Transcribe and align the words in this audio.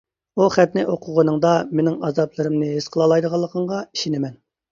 ئۇ 0.35 0.45
خەتنى 0.53 0.85
ئوقۇغىنىڭدا 0.93 1.51
مېنىڭ 1.79 1.99
ئازابلىرىمنى 2.09 2.71
ھېس 2.71 2.89
قىلالايدىغىنىڭغا 2.95 3.83
ئىشىنىمەن. 3.85 4.35